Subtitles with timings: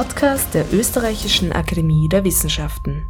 [0.00, 3.06] Podcast der Österreichischen Akademie der Wissenschaften.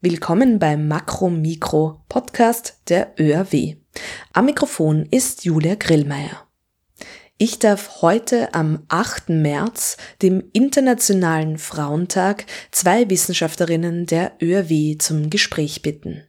[0.00, 3.76] Willkommen beim Makro-Mikro-Podcast der ÖAW.
[4.32, 6.48] Am Mikrofon ist Julia Grillmeier.
[7.36, 9.28] Ich darf heute am 8.
[9.28, 16.22] März, dem Internationalen Frauentag, zwei Wissenschaftlerinnen der ÖAW zum Gespräch bitten.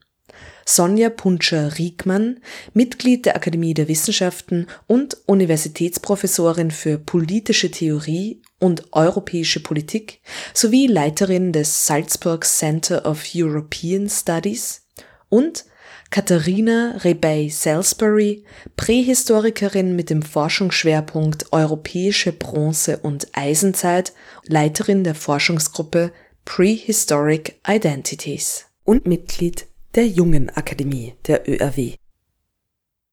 [0.68, 2.40] Sonja Puntscher-Riegmann,
[2.74, 10.22] Mitglied der Akademie der Wissenschaften und Universitätsprofessorin für politische Theorie und europäische Politik
[10.56, 14.88] sowie Leiterin des Salzburg Center of European Studies
[15.30, 15.66] und
[16.10, 18.44] Katharina Rebey-Salisbury,
[18.76, 24.14] Prähistorikerin mit dem Forschungsschwerpunkt Europäische Bronze- und Eisenzeit,
[24.46, 26.12] Leiterin der Forschungsgruppe
[26.46, 31.94] Prehistoric Identities und Mitglied der Jungen Akademie der ÖRW.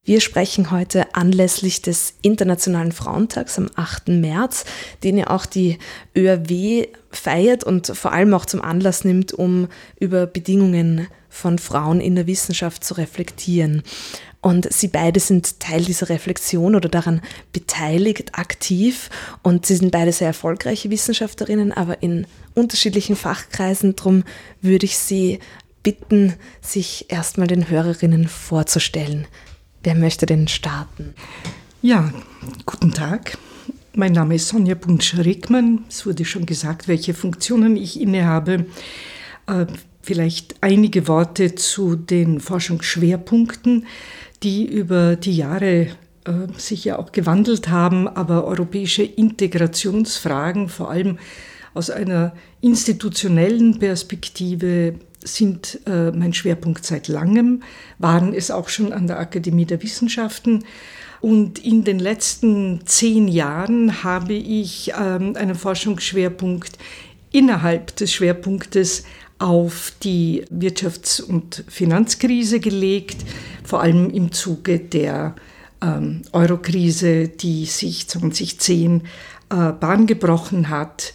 [0.05, 4.09] Wir sprechen heute anlässlich des Internationalen Frauentags am 8.
[4.09, 4.65] März,
[5.05, 5.79] den ja auch die
[6.17, 9.69] ÖRW feiert und vor allem auch zum Anlass nimmt, um
[10.01, 13.85] über Bedingungen von Frauen in der Wissenschaft zu reflektieren.
[14.41, 19.09] Und sie beide sind Teil dieser Reflexion oder daran beteiligt, aktiv.
[19.43, 23.95] Und sie sind beide sehr erfolgreiche Wissenschaftlerinnen, aber in unterschiedlichen Fachkreisen.
[23.95, 24.25] Darum
[24.61, 25.39] würde ich sie
[25.83, 29.27] bitten, sich erstmal den Hörerinnen vorzustellen.
[29.83, 31.15] Wer möchte denn starten?
[31.81, 32.13] Ja,
[32.67, 33.37] guten Tag.
[33.95, 35.85] Mein Name ist Sonja Bunsch-Rickmann.
[35.89, 38.67] Es wurde schon gesagt, welche Funktionen ich innehabe.
[39.47, 39.67] Äh,
[40.01, 43.87] vielleicht einige Worte zu den Forschungsschwerpunkten,
[44.43, 45.89] die über die Jahre
[46.25, 51.19] äh, sich ja auch gewandelt haben, aber europäische Integrationsfragen, vor allem
[51.75, 57.63] aus einer institutionellen Perspektive, sind äh, mein Schwerpunkt seit langem,
[57.99, 60.65] waren es auch schon an der Akademie der Wissenschaften.
[61.21, 66.79] Und in den letzten zehn Jahren habe ich ähm, einen Forschungsschwerpunkt
[67.31, 69.05] innerhalb des Schwerpunktes
[69.39, 73.25] auf die Wirtschafts- und Finanzkrise gelegt,
[73.65, 75.35] vor allem im Zuge der
[75.83, 79.03] ähm, Eurokrise, die sich 2010
[79.51, 81.15] äh, Bahn gebrochen hat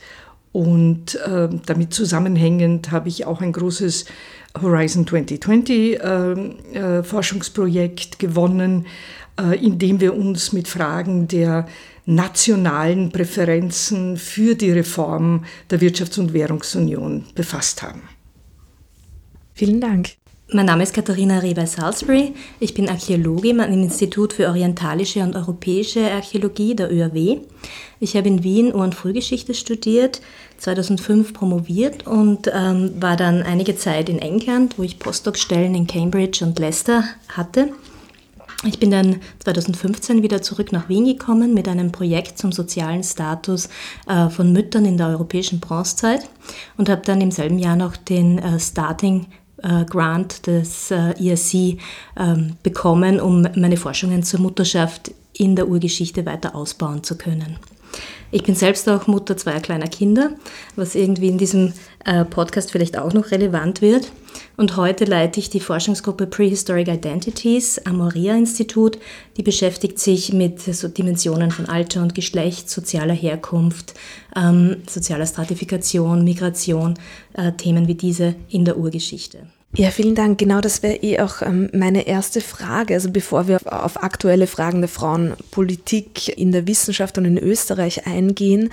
[0.58, 4.06] und äh, damit zusammenhängend habe ich auch ein großes
[4.60, 6.32] Horizon 2020 äh,
[6.74, 8.88] äh, Forschungsprojekt gewonnen,
[9.40, 11.68] äh, in dem wir uns mit Fragen der
[12.08, 18.02] nationalen Präferenzen für die Reform der Wirtschafts- und Währungsunion befasst haben.
[19.54, 20.14] Vielen Dank.
[20.50, 22.34] Mein Name ist Katharina Reber-Salisbury.
[22.62, 27.42] Ich bin Archäologin am Institut für Orientalische und Europäische Archäologie der ÖAW.
[28.00, 30.22] Ich habe in Wien Ur- und Frühgeschichte studiert,
[30.60, 36.46] 2005 promoviert und ähm, war dann einige Zeit in England, wo ich Postdoc-Stellen in Cambridge
[36.46, 37.74] und Leicester hatte.
[38.64, 43.68] Ich bin dann 2015 wieder zurück nach Wien gekommen mit einem Projekt zum sozialen Status
[44.08, 46.30] äh, von Müttern in der europäischen Bronzezeit
[46.78, 49.26] und habe dann im selben Jahr noch den äh, Starting
[49.86, 51.78] Grant des äh, ESC
[52.18, 57.58] ähm, bekommen, um meine Forschungen zur Mutterschaft in der Urgeschichte weiter ausbauen zu können.
[58.32, 60.32] Ich bin selbst auch Mutter zweier kleiner Kinder,
[60.76, 61.74] was irgendwie in diesem
[62.06, 64.12] äh, Podcast vielleicht auch noch relevant wird.
[64.56, 68.98] Und heute leite ich die Forschungsgruppe Prehistoric Identities am Moria-Institut.
[69.38, 73.94] Die beschäftigt sich mit so Dimensionen von Alter und Geschlecht, sozialer Herkunft,
[74.36, 76.96] ähm, sozialer Stratifikation, Migration,
[77.34, 79.48] äh, Themen wie diese in der Urgeschichte.
[79.76, 80.40] Ja, vielen Dank.
[80.40, 82.94] Genau das wäre eh auch ähm, meine erste Frage.
[82.94, 88.72] Also bevor wir auf aktuelle Fragen der Frauenpolitik in der Wissenschaft und in Österreich eingehen,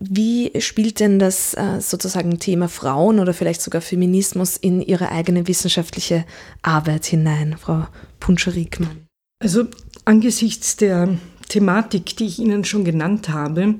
[0.00, 5.46] wie spielt denn das äh, sozusagen Thema Frauen oder vielleicht sogar Feminismus in Ihre eigene
[5.48, 6.24] wissenschaftliche
[6.62, 7.86] Arbeit hinein, Frau
[8.20, 9.06] Punscher-Riekmann?
[9.42, 9.64] Also
[10.04, 13.76] angesichts der Thematik, die ich Ihnen schon genannt habe,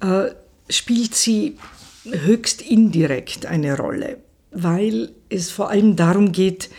[0.00, 0.30] äh,
[0.70, 1.58] spielt sie
[2.04, 4.18] höchst indirekt eine Rolle
[4.56, 6.70] weil es vor allem darum geht,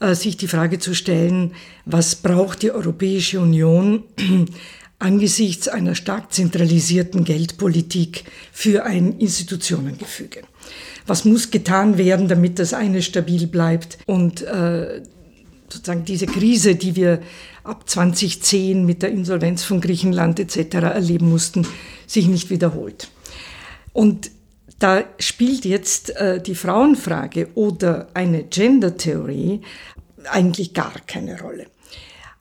[0.00, 1.52] äh, sich die Frage zu stellen,
[1.84, 4.04] was braucht die Europäische Union
[5.04, 10.42] angesichts einer stark zentralisierten Geldpolitik für ein Institutionengefüge?
[11.06, 15.02] Was muss getan werden, damit das eine stabil bleibt und äh,
[15.68, 17.20] sozusagen diese Krise, die wir
[17.64, 20.76] ab 2010 mit der Insolvenz von Griechenland etc.
[20.76, 21.66] erleben mussten,
[22.06, 23.08] sich nicht wiederholt?
[23.92, 24.30] Und
[24.78, 29.60] da spielt jetzt äh, die Frauenfrage oder eine Gender-Theorie
[30.30, 31.66] eigentlich gar keine Rolle.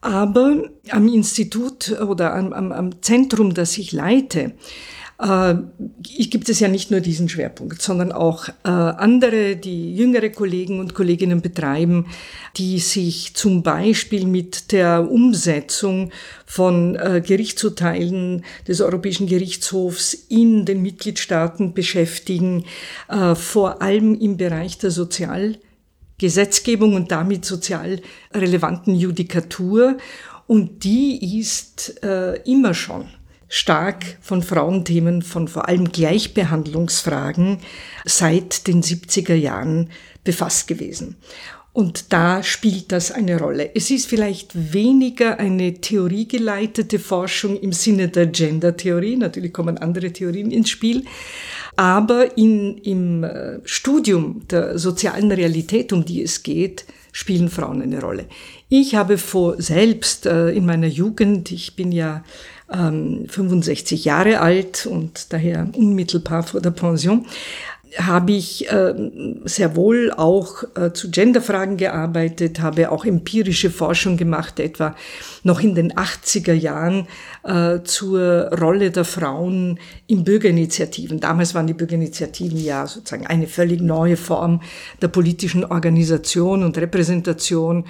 [0.04, 4.52] Aber am Institut oder am, am, am Zentrum, das ich leite,
[5.18, 5.56] äh,
[6.02, 10.94] gibt es ja nicht nur diesen Schwerpunkt, sondern auch äh, andere, die jüngere Kollegen und
[10.94, 12.08] Kolleginnen betreiben,
[12.58, 16.12] die sich zum Beispiel mit der Umsetzung
[16.46, 22.66] von äh, Gerichtsurteilen des Europäischen Gerichtshofs in den Mitgliedstaaten beschäftigen,
[23.08, 24.92] äh, vor allem im Bereich der
[26.24, 28.02] Sozialgesetzgebung und damit sozial
[28.34, 29.98] relevanten Judikatur.
[30.48, 33.08] Und die ist äh, immer schon
[33.50, 37.60] stark von Frauenthemen, von vor allem Gleichbehandlungsfragen
[38.06, 39.90] seit den 70er Jahren
[40.24, 41.18] befasst gewesen.
[41.74, 43.72] Und da spielt das eine Rolle.
[43.74, 49.16] Es ist vielleicht weniger eine theoriegeleitete Forschung im Sinne der Gender-Theorie.
[49.16, 51.04] Natürlich kommen andere Theorien ins Spiel.
[51.76, 58.00] Aber in, im äh, Studium der sozialen Realität, um die es geht, spielen Frauen eine
[58.00, 58.26] Rolle.
[58.70, 62.24] Ich habe vor, selbst äh, in meiner Jugend, ich bin ja
[62.72, 67.26] ähm, 65 Jahre alt und daher unmittelbar vor der Pension,
[67.98, 68.94] habe ich äh,
[69.46, 74.96] sehr wohl auch äh, zu Genderfragen gearbeitet, habe auch empirische Forschung gemacht, etwa
[75.44, 77.08] noch in den 80er Jahren
[77.44, 81.20] äh, zur Rolle der Frauen in Bürgerinitiativen.
[81.20, 84.62] Damals waren die Bürgerinitiativen ja sozusagen eine völlig neue Form
[85.02, 87.86] der politischen Organisation und Repräsentation.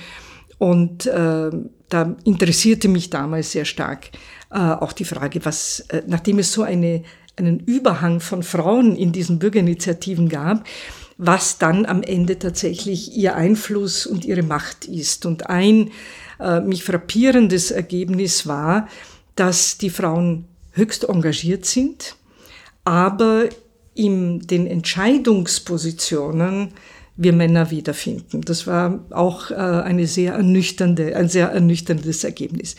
[0.58, 1.50] Und äh,
[1.90, 4.10] da interessierte mich damals sehr stark
[4.54, 7.04] äh, auch die Frage, was, äh, nachdem es so eine,
[7.36, 10.66] einen Überhang von Frauen in diesen Bürgerinitiativen gab,
[11.18, 15.26] was dann am Ende tatsächlich ihr Einfluss und ihre Macht ist.
[15.26, 15.92] Und ein
[16.40, 18.88] äh, mich frappierendes Ergebnis war,
[19.36, 22.16] dass die Frauen höchst engagiert sind,
[22.84, 23.46] aber
[23.96, 26.70] in den Entscheidungspositionen
[27.16, 28.42] wir Männer wiederfinden.
[28.42, 32.76] Das war auch äh, eine sehr ernüchternde, ein sehr ernüchterndes Ergebnis.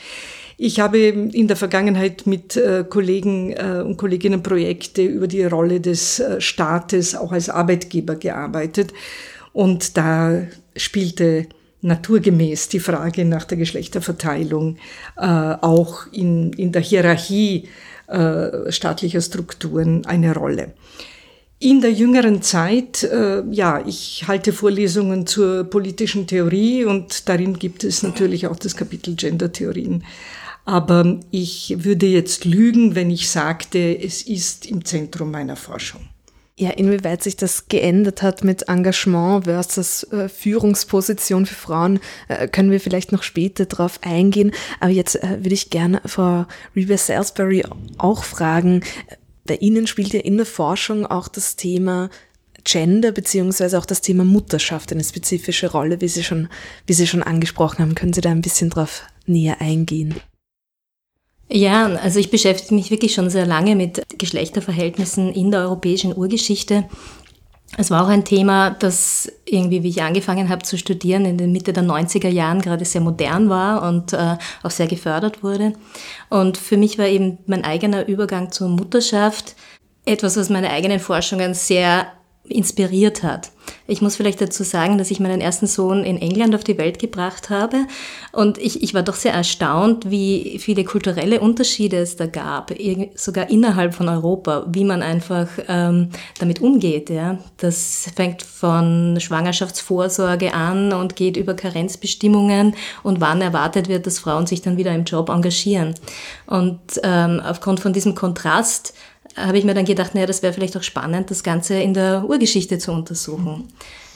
[0.57, 5.81] Ich habe in der Vergangenheit mit äh, Kollegen äh, und Kolleginnen Projekte über die Rolle
[5.81, 8.93] des äh, Staates auch als Arbeitgeber gearbeitet.
[9.53, 10.43] Und da
[10.77, 11.47] spielte
[11.81, 14.79] naturgemäß die Frage nach der Geschlechterverteilung
[15.17, 17.69] auch in, in der Hierarchie
[18.71, 20.73] staatlicher Strukturen eine Rolle.
[21.65, 27.85] In der jüngeren Zeit, äh, ja, ich halte Vorlesungen zur politischen Theorie und darin gibt
[27.85, 30.05] es natürlich auch das Kapitel Gender-Theorien.
[30.65, 36.09] Aber ich würde jetzt lügen, wenn ich sagte, es ist im Zentrum meiner Forschung.
[36.57, 42.71] Ja, inwieweit sich das geändert hat mit Engagement versus äh, Führungsposition für Frauen, äh, können
[42.71, 44.53] wir vielleicht noch später darauf eingehen.
[44.79, 46.47] Aber jetzt äh, würde ich gerne Frau
[46.77, 47.65] Reba Salisbury
[47.99, 48.85] auch fragen.
[49.47, 52.09] Bei Ihnen spielt ja in der Forschung auch das Thema
[52.63, 56.49] Gender beziehungsweise auch das Thema Mutterschaft eine spezifische Rolle, wie Sie schon,
[56.87, 57.97] wie Sie schon angesprochen haben.
[57.97, 60.15] Können Sie da ein bisschen drauf näher eingehen?
[61.49, 66.85] Ja, also ich beschäftige mich wirklich schon sehr lange mit Geschlechterverhältnissen in der europäischen Urgeschichte.
[67.77, 71.53] Es war auch ein Thema, das irgendwie, wie ich angefangen habe zu studieren, in den
[71.53, 75.73] Mitte der 90er Jahren gerade sehr modern war und äh, auch sehr gefördert wurde.
[76.31, 79.57] Und für mich war eben mein eigener Übergang zur Mutterschaft
[80.07, 82.07] etwas, was meine eigenen Forschungen sehr
[82.49, 83.51] inspiriert hat.
[83.87, 86.99] Ich muss vielleicht dazu sagen, dass ich meinen ersten Sohn in England auf die Welt
[86.99, 87.87] gebracht habe
[88.33, 92.73] und ich, ich war doch sehr erstaunt, wie viele kulturelle Unterschiede es da gab,
[93.15, 97.11] sogar innerhalb von Europa, wie man einfach ähm, damit umgeht.
[97.11, 97.39] Ja.
[97.57, 104.47] Das fängt von Schwangerschaftsvorsorge an und geht über Karenzbestimmungen und wann erwartet wird, dass Frauen
[104.47, 105.95] sich dann wieder im Job engagieren.
[106.47, 108.95] Und ähm, aufgrund von diesem Kontrast
[109.37, 112.25] habe ich mir dann gedacht, naja, das wäre vielleicht auch spannend, das Ganze in der
[112.29, 113.69] Urgeschichte zu untersuchen.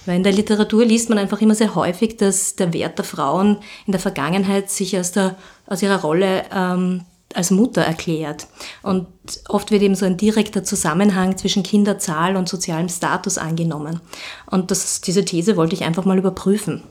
[0.06, 3.58] Weil in der Literatur liest man einfach immer sehr häufig, dass der Wert der Frauen
[3.86, 7.02] in der Vergangenheit sich aus, der, aus ihrer Rolle ähm,
[7.34, 8.46] als Mutter erklärt.
[8.82, 9.06] Und
[9.48, 14.00] oft wird eben so ein direkter Zusammenhang zwischen Kinderzahl und sozialem Status angenommen.
[14.50, 16.82] Und das, diese These wollte ich einfach mal überprüfen.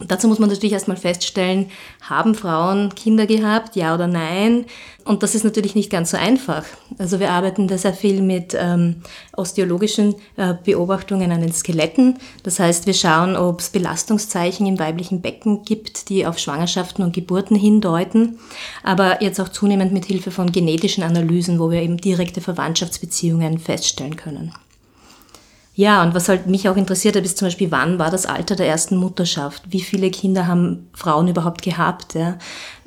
[0.00, 4.64] Dazu muss man natürlich erstmal feststellen, haben Frauen Kinder gehabt, ja oder nein?
[5.04, 6.64] Und das ist natürlich nicht ganz so einfach.
[6.96, 9.02] Also wir arbeiten da sehr viel mit ähm,
[9.36, 12.16] osteologischen äh, Beobachtungen an den Skeletten.
[12.44, 17.12] Das heißt, wir schauen, ob es Belastungszeichen im weiblichen Becken gibt, die auf Schwangerschaften und
[17.12, 18.38] Geburten hindeuten.
[18.84, 24.16] Aber jetzt auch zunehmend mit Hilfe von genetischen Analysen, wo wir eben direkte Verwandtschaftsbeziehungen feststellen
[24.16, 24.54] können.
[25.76, 28.54] Ja, und was halt mich auch interessiert hat, ist zum Beispiel, wann war das Alter
[28.54, 29.62] der ersten Mutterschaft?
[29.68, 32.14] Wie viele Kinder haben Frauen überhaupt gehabt?
[32.14, 32.38] Ja?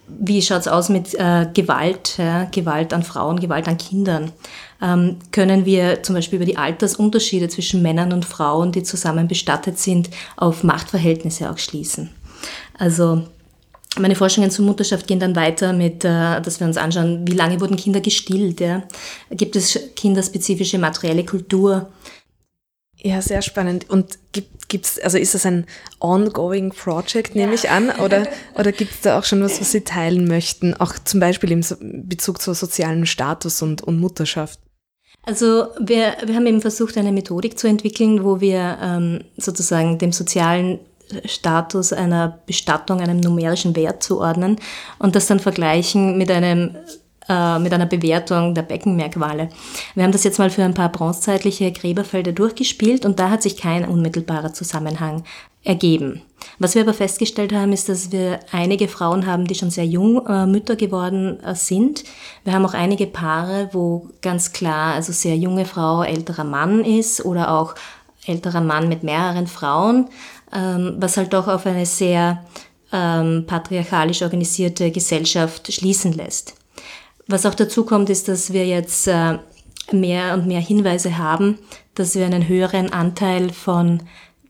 [0.07, 2.45] Wie schaut's aus mit äh, Gewalt, ja?
[2.45, 4.31] Gewalt an Frauen, Gewalt an Kindern?
[4.81, 9.77] Ähm, können wir zum Beispiel über die Altersunterschiede zwischen Männern und Frauen, die zusammen bestattet
[9.79, 12.11] sind, auf Machtverhältnisse auch schließen?
[12.77, 13.23] Also
[13.99, 17.59] meine Forschungen zur Mutterschaft gehen dann weiter mit, äh, dass wir uns anschauen, wie lange
[17.59, 18.61] wurden Kinder gestillt.
[18.61, 18.83] Ja?
[19.31, 21.89] Gibt es kinderspezifische materielle Kultur?
[22.99, 23.89] Ja, sehr spannend.
[23.89, 25.65] Und gibt, gibt's, also ist das ein
[25.99, 27.55] ongoing project, nehme ja.
[27.55, 30.95] ich an, oder, oder gibt es da auch schon was, was Sie teilen möchten, auch
[31.03, 31.63] zum Beispiel im
[32.07, 34.59] Bezug zu sozialen Status und, und Mutterschaft?
[35.23, 40.11] Also wir, wir haben eben versucht, eine Methodik zu entwickeln, wo wir ähm, sozusagen dem
[40.11, 40.79] sozialen
[41.25, 44.57] Status einer Bestattung einem numerischen Wert zuordnen
[44.99, 46.75] und das dann vergleichen mit einem
[47.29, 49.49] äh, mit einer Bewertung der Beckenmerkmale.
[49.95, 53.57] Wir haben das jetzt mal für ein paar bronzezeitliche Gräberfelder durchgespielt und da hat sich
[53.57, 55.23] kein unmittelbarer Zusammenhang
[55.63, 56.21] ergeben.
[56.59, 60.25] Was wir aber festgestellt haben, ist, dass wir einige Frauen haben, die schon sehr jung
[60.25, 62.03] äh, Mütter geworden äh, sind.
[62.43, 67.23] Wir haben auch einige Paare, wo ganz klar, also sehr junge Frau, älterer Mann ist
[67.25, 67.75] oder auch
[68.25, 70.09] älterer Mann mit mehreren Frauen,
[70.53, 72.43] ähm, was halt doch auf eine sehr
[72.91, 76.56] ähm, patriarchalisch organisierte Gesellschaft schließen lässt.
[77.27, 79.39] Was auch dazu kommt, ist, dass wir jetzt äh,
[79.91, 81.59] mehr und mehr Hinweise haben,
[81.95, 84.03] dass wir einen höheren Anteil von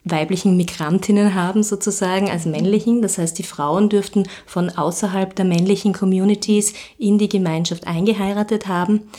[0.03, 3.01] weiblichen Migrantinnen haben sozusagen als männlichen.
[3.01, 9.09] Das heißt, die Frauen dürften von außerhalb der männlichen Communities in die Gemeinschaft eingeheiratet haben.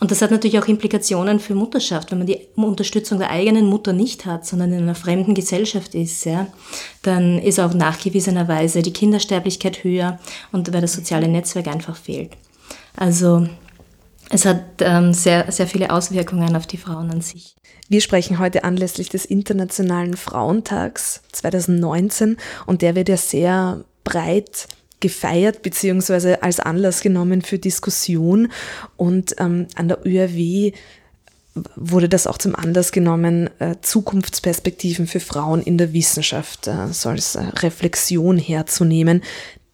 [0.00, 2.10] Und das hat natürlich auch Implikationen für Mutterschaft.
[2.10, 6.24] Wenn man die Unterstützung der eigenen Mutter nicht hat, sondern in einer fremden Gesellschaft ist,
[6.24, 6.46] ja,
[7.02, 10.20] dann ist auch nachgewiesenerweise die Kindersterblichkeit höher
[10.52, 12.36] und weil das soziale Netzwerk einfach fehlt.
[12.98, 13.48] Also
[14.28, 17.54] es hat ähm, sehr, sehr viele Auswirkungen auf die Frauen an sich.
[17.88, 22.36] Wir sprechen heute anlässlich des Internationalen Frauentags 2019
[22.66, 24.66] und der wird ja sehr breit
[25.00, 28.50] gefeiert beziehungsweise als Anlass genommen für Diskussion
[28.96, 30.72] und ähm, an der ÖRW
[31.76, 37.08] wurde das auch zum Anlass genommen, äh, Zukunftsperspektiven für Frauen in der Wissenschaft äh, so
[37.08, 39.22] als äh, Reflexion herzunehmen.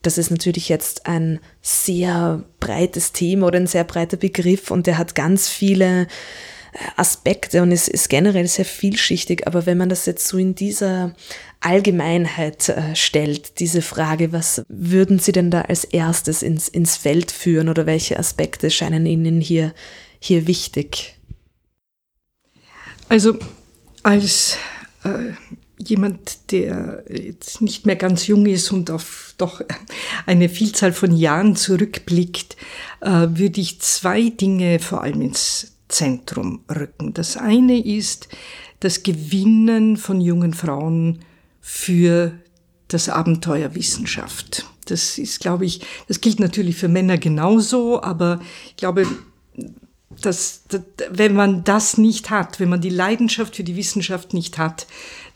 [0.05, 4.99] Das ist natürlich jetzt ein sehr breites Thema oder ein sehr breiter Begriff und der
[4.99, 6.07] hat ganz viele
[6.97, 11.15] Aspekte und es ist generell sehr vielschichtig, aber wenn man das jetzt so in dieser
[11.61, 17.31] Allgemeinheit äh, stellt, diese Frage, was würden Sie denn da als erstes ins, ins Feld
[17.31, 19.73] führen oder welche Aspekte scheinen Ihnen hier,
[20.19, 21.17] hier wichtig?
[23.09, 23.39] Also
[24.03, 24.59] als
[25.05, 25.33] äh,
[25.79, 29.61] jemand, der jetzt nicht mehr ganz jung ist und auf doch
[30.27, 32.57] eine Vielzahl von Jahren zurückblickt,
[33.01, 37.15] äh, würde ich zwei Dinge vor allem ins Zentrum rücken.
[37.15, 38.29] Das eine ist
[38.81, 41.21] das Gewinnen von jungen Frauen
[41.61, 42.33] für
[42.89, 44.67] das Abenteuer Wissenschaft.
[44.87, 49.07] Das ist, glaube ich, das gilt natürlich für Männer genauso, aber ich glaube,
[50.21, 54.59] dass, dass, wenn man das nicht hat, wenn man die Leidenschaft für die Wissenschaft nicht
[54.59, 54.87] hat,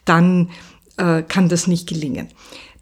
[0.09, 0.51] dann
[0.97, 2.29] äh, kann das nicht gelingen.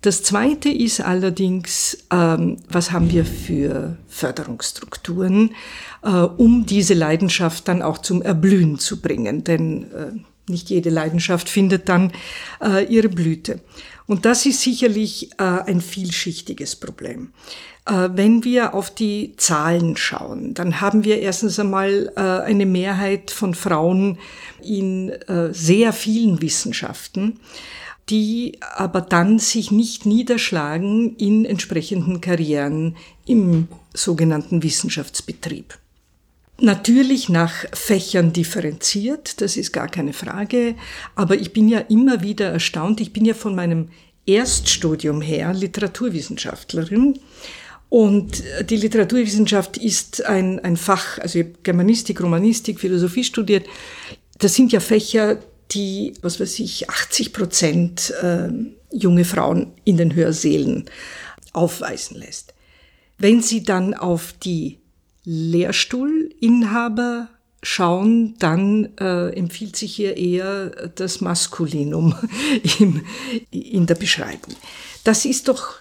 [0.02, 5.54] Das Zweite ist allerdings, ähm, was haben wir für Förderungsstrukturen,
[6.02, 9.42] äh, um diese Leidenschaft dann auch zum Erblühen zu bringen.
[9.42, 10.12] Denn äh,
[10.48, 12.12] nicht jede Leidenschaft findet dann
[12.62, 13.60] äh, ihre Blüte.
[14.06, 17.32] Und das ist sicherlich äh, ein vielschichtiges Problem.
[17.86, 23.30] Äh, wenn wir auf die Zahlen schauen, dann haben wir erstens einmal äh, eine Mehrheit
[23.30, 24.18] von Frauen
[24.62, 27.40] in äh, sehr vielen Wissenschaften
[28.08, 35.76] die aber dann sich nicht niederschlagen in entsprechenden Karrieren im sogenannten Wissenschaftsbetrieb.
[36.58, 40.74] Natürlich nach Fächern differenziert, das ist gar keine Frage,
[41.14, 43.90] aber ich bin ja immer wieder erstaunt, ich bin ja von meinem
[44.24, 47.18] Erststudium her Literaturwissenschaftlerin.
[47.88, 53.66] Und die Literaturwissenschaft ist ein, ein Fach, also ich habe Germanistik, Romanistik, Philosophie studiert,
[54.38, 55.38] das sind ja Fächer,
[55.72, 58.48] die, was weiß ich, 80 Prozent äh,
[58.90, 60.86] junge Frauen in den Hörsälen
[61.52, 62.54] aufweisen lässt.
[63.18, 64.78] Wenn Sie dann auf die
[66.40, 67.28] Lehrstuhlinhaber
[67.62, 72.14] schauen, dann äh, empfiehlt sich hier eher das Maskulinum
[72.78, 73.04] im,
[73.50, 74.54] in der Beschreibung.
[75.04, 75.74] Das ist doch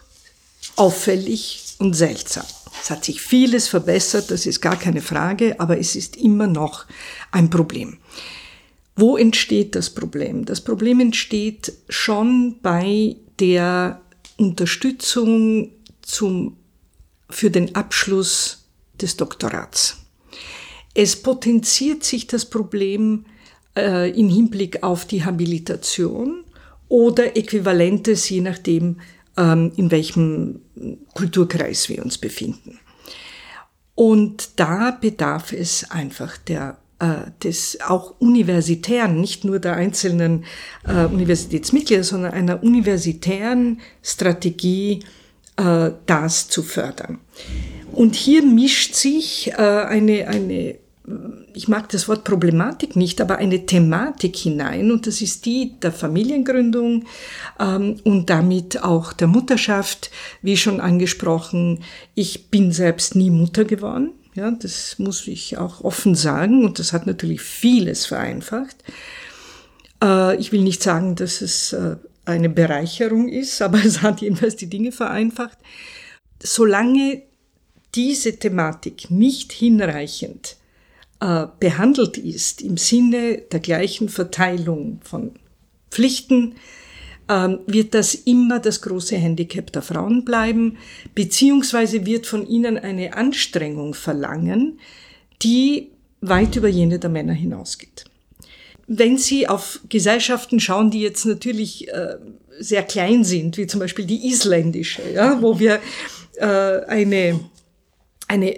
[0.75, 2.45] auffällig und seltsam.
[2.81, 6.85] Es hat sich vieles verbessert, das ist gar keine Frage, aber es ist immer noch
[7.31, 7.97] ein Problem.
[8.95, 10.45] Wo entsteht das Problem?
[10.45, 14.01] Das Problem entsteht schon bei der
[14.37, 15.71] Unterstützung
[16.01, 16.57] zum,
[17.29, 18.65] für den Abschluss
[19.01, 20.04] des Doktorats.
[20.95, 23.25] Es potenziert sich das Problem
[23.77, 26.43] äh, im Hinblick auf die Habilitation
[26.87, 29.01] oder Äquivalentes, je nachdem,
[29.37, 30.61] ähm, in welchem
[31.13, 32.79] Kulturkreis wir uns befinden.
[33.93, 40.45] Und da bedarf es einfach der äh, des auch universitären, nicht nur der einzelnen
[40.87, 45.03] äh, Universitätsmitglieder, sondern einer universitären Strategie
[45.57, 47.19] äh, das zu fördern.
[47.91, 50.77] Und hier mischt sich äh, eine, eine,
[51.53, 55.91] ich mag das Wort Problematik nicht, aber eine Thematik hinein und das ist die der
[55.91, 57.05] Familiengründung
[57.59, 60.09] ähm, und damit auch der Mutterschaft.
[60.41, 61.83] Wie schon angesprochen,
[62.15, 64.11] ich bin selbst nie Mutter geworden.
[64.33, 68.77] Ja, das muss ich auch offen sagen und das hat natürlich vieles vereinfacht.
[70.03, 74.55] Äh, ich will nicht sagen, dass es äh, eine Bereicherung ist, aber es hat jedenfalls
[74.55, 75.57] die Dinge vereinfacht.
[76.41, 77.21] Solange
[77.93, 80.57] diese Thematik nicht hinreichend
[81.19, 85.31] äh, behandelt ist im Sinne der gleichen Verteilung von
[85.89, 86.55] Pflichten,
[87.29, 90.77] ähm, wird das immer das große Handicap der Frauen bleiben,
[91.15, 94.79] beziehungsweise wird von ihnen eine Anstrengung verlangen,
[95.41, 95.91] die
[96.21, 98.05] weit über jene der Männer hinausgeht.
[98.87, 102.17] Wenn Sie auf Gesellschaften schauen, die jetzt natürlich äh,
[102.59, 105.79] sehr klein sind, wie zum Beispiel die isländische, ja, wo wir
[106.37, 106.45] äh,
[106.85, 107.39] eine
[108.27, 108.57] eine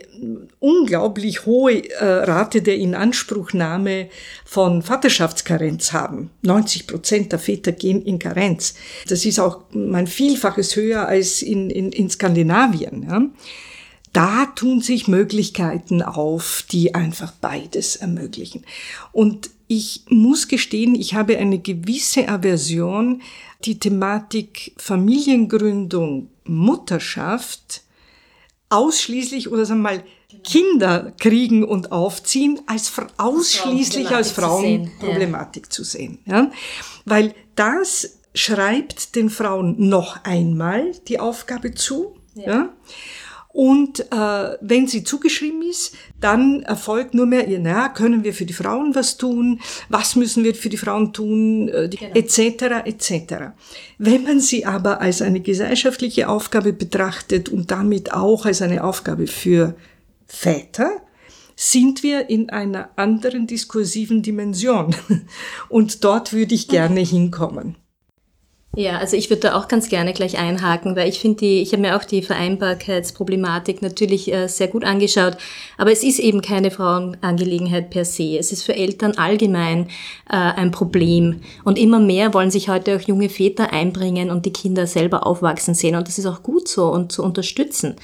[0.59, 4.09] unglaublich hohe äh, Rate der Inanspruchnahme
[4.45, 6.29] von Vaterschaftskarenz haben.
[6.43, 8.75] 90 Prozent der Väter gehen in Karenz.
[9.07, 13.05] Das ist auch mein Vielfaches höher als in, in, in Skandinavien.
[13.09, 13.21] Ja.
[14.13, 18.63] Da tun sich Möglichkeiten auf, die einfach beides ermöglichen.
[19.11, 23.21] Und ich muss gestehen, ich habe eine gewisse Aversion,
[23.65, 27.81] die Thematik Familiengründung, Mutterschaft,
[28.69, 30.03] ausschließlich oder sagen wir mal
[30.43, 36.19] Kinder kriegen und aufziehen als ausschließlich als Frauenproblematik zu sehen.
[36.25, 36.51] Ja?
[37.05, 42.17] Weil das schreibt den Frauen noch einmal die Aufgabe zu.
[42.35, 42.45] Ja.
[42.45, 42.69] ja?
[43.57, 48.53] Und äh, wenn sie zugeschrieben ist, dann erfolgt nur mehr, na, können wir für die
[48.53, 49.61] Frauen was tun?
[49.89, 51.67] Was müssen wir für die Frauen tun?
[51.67, 52.13] Äh, genau.
[52.13, 52.37] Etc.
[52.85, 53.35] etc.
[53.97, 59.25] Wenn man sie aber als eine gesellschaftliche Aufgabe betrachtet und damit auch als eine Aufgabe
[59.25, 59.75] für
[60.27, 60.91] Väter,
[61.55, 64.95] sind wir in einer anderen diskursiven Dimension.
[65.69, 67.75] Und dort würde ich gerne hinkommen.
[68.75, 71.71] Ja, also ich würde da auch ganz gerne gleich einhaken, weil ich finde die, ich
[71.71, 75.35] habe mir auch die Vereinbarkeitsproblematik natürlich äh, sehr gut angeschaut,
[75.79, 78.37] aber es ist eben keine Frauenangelegenheit per se.
[78.37, 79.87] Es ist für Eltern allgemein
[80.29, 84.53] äh, ein Problem und immer mehr wollen sich heute auch junge Väter einbringen und die
[84.53, 87.95] Kinder selber aufwachsen sehen und das ist auch gut so und zu unterstützen.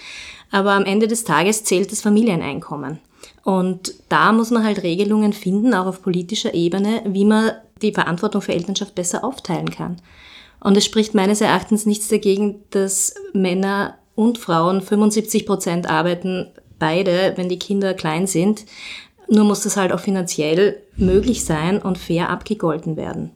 [0.49, 2.99] Aber am Ende des Tages zählt das Familieneinkommen.
[3.43, 8.41] Und da muss man halt Regelungen finden, auch auf politischer Ebene, wie man die Verantwortung
[8.41, 9.97] für Elternschaft besser aufteilen kann.
[10.63, 16.47] Und es spricht meines Erachtens nichts dagegen, dass Männer und Frauen 75 Prozent arbeiten,
[16.80, 18.65] beide, wenn die Kinder klein sind.
[19.28, 23.32] Nur muss das halt auch finanziell möglich sein und fair abgegolten werden.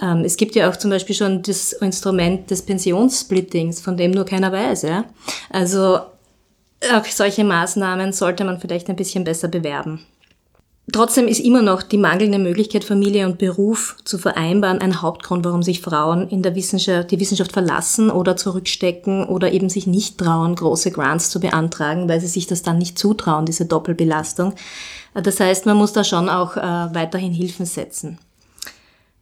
[0.00, 4.24] Ähm, es gibt ja auch zum Beispiel schon das Instrument des Pensionssplittings, von dem nur
[4.24, 4.82] keiner weiß.
[4.82, 5.04] Ja?
[5.50, 6.00] Also
[6.92, 10.00] auch solche Maßnahmen sollte man vielleicht ein bisschen besser bewerben.
[10.92, 15.62] Trotzdem ist immer noch die mangelnde Möglichkeit, Familie und Beruf zu vereinbaren, ein Hauptgrund, warum
[15.62, 20.54] sich Frauen in der Wissenschaft, die Wissenschaft verlassen oder zurückstecken oder eben sich nicht trauen,
[20.54, 24.54] große Grants zu beantragen, weil sie sich das dann nicht zutrauen, diese Doppelbelastung.
[25.14, 28.18] Das heißt, man muss da schon auch äh, weiterhin Hilfen setzen.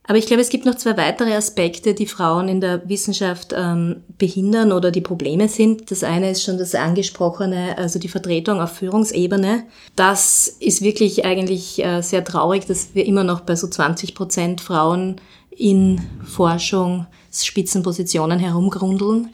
[0.08, 4.04] Aber ich glaube, es gibt noch zwei weitere Aspekte, die Frauen in der Wissenschaft ähm,
[4.16, 5.90] behindern oder die Probleme sind.
[5.90, 9.64] Das eine ist schon das angesprochene, also die Vertretung auf Führungsebene.
[9.96, 14.62] Das ist wirklich eigentlich äh, sehr traurig, dass wir immer noch bei so 20 Prozent
[14.62, 19.28] Frauen in Forschungsspitzenpositionen herumgrundeln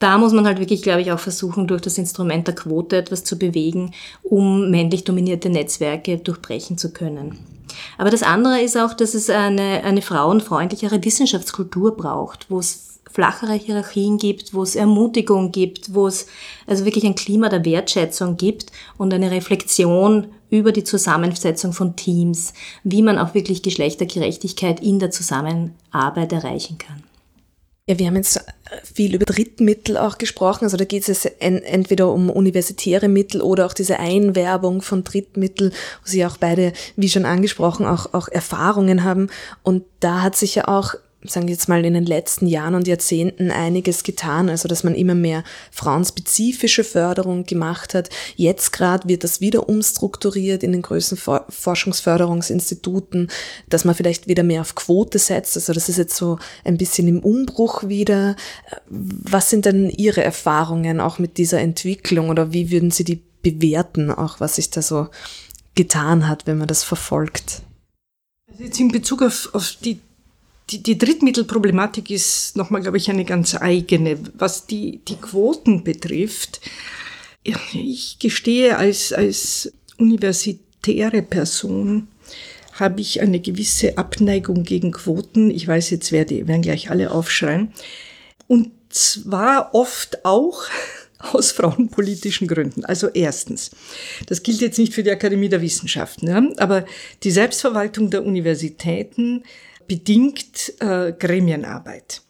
[0.00, 3.24] da muss man halt wirklich, glaube ich, auch versuchen, durch das Instrument der Quote etwas
[3.24, 7.38] zu bewegen, um männlich dominierte Netzwerke durchbrechen zu können.
[7.98, 13.52] Aber das andere ist auch, dass es eine, eine frauenfreundlichere Wissenschaftskultur braucht, wo es flachere
[13.52, 16.26] Hierarchien gibt, wo es Ermutigung gibt, wo es
[16.66, 22.52] also wirklich ein Klima der Wertschätzung gibt und eine Reflexion über die Zusammensetzung von Teams,
[22.82, 27.04] wie man auch wirklich Geschlechtergerechtigkeit in der Zusammenarbeit erreichen kann.
[27.86, 28.42] Ja, wir haben jetzt
[28.82, 30.64] viel über Drittmittel auch gesprochen.
[30.64, 36.08] Also da geht es entweder um universitäre Mittel oder auch diese Einwerbung von Drittmittel, wo
[36.08, 39.28] Sie auch beide, wie schon angesprochen, auch, auch Erfahrungen haben.
[39.62, 40.94] Und da hat sich ja auch
[41.26, 44.94] sagen wir jetzt mal, in den letzten Jahren und Jahrzehnten einiges getan, also dass man
[44.94, 48.10] immer mehr frauenspezifische Förderung gemacht hat.
[48.36, 51.16] Jetzt gerade wird das wieder umstrukturiert in den größten
[51.48, 53.30] Forschungsförderungsinstituten,
[53.68, 55.56] dass man vielleicht wieder mehr auf Quote setzt.
[55.56, 58.36] Also das ist jetzt so ein bisschen im Umbruch wieder.
[58.88, 64.10] Was sind denn Ihre Erfahrungen auch mit dieser Entwicklung oder wie würden Sie die bewerten,
[64.10, 65.08] auch was sich da so
[65.74, 67.62] getan hat, wenn man das verfolgt?
[68.50, 70.00] Also jetzt in Bezug auf, auf die
[70.70, 74.18] die, die Drittmittelproblematik ist nochmal, glaube ich, eine ganz eigene.
[74.34, 76.60] Was die, die Quoten betrifft,
[77.74, 82.08] ich gestehe als, als universitäre Person,
[82.72, 85.50] habe ich eine gewisse Abneigung gegen Quoten.
[85.50, 87.72] Ich weiß jetzt, wer die werden gleich alle aufschreien.
[88.48, 90.64] Und zwar oft auch
[91.18, 92.84] aus frauenpolitischen Gründen.
[92.84, 93.70] Also erstens,
[94.26, 96.84] das gilt jetzt nicht für die Akademie der Wissenschaften, ja, aber
[97.22, 99.44] die Selbstverwaltung der Universitäten
[99.86, 102.22] bedingt äh, Gremienarbeit.